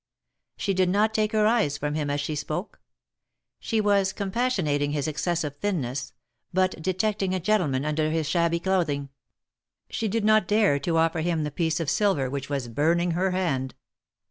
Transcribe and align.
She 0.57 0.73
did 0.73 0.89
not 0.89 1.13
take 1.13 1.31
her 1.31 1.45
eyes 1.45 1.77
from 1.77 1.93
him 1.93 2.09
as 2.09 2.19
she 2.19 2.33
spoke. 2.33 2.81
She 3.59 3.79
was 3.79 4.13
compassionating 4.13 4.93
his 4.93 5.07
excessive 5.07 5.57
thinness, 5.57 6.13
but 6.51 6.81
detecting 6.81 7.35
a 7.35 7.39
gentleman 7.39 7.85
under 7.85 8.09
his 8.09 8.27
shabby 8.27 8.59
clothing, 8.59 9.09
she 9.91 10.07
did 10.07 10.25
not 10.25 10.47
dare 10.47 10.79
to 10.79 10.97
offer 10.97 11.19
him 11.21 11.43
the 11.43 11.51
piece 11.51 11.79
of 11.79 11.87
silver 11.87 12.31
which 12.31 12.49
was 12.49 12.67
burning 12.67 13.11
her 13.11 13.29
hand. 13.29 13.75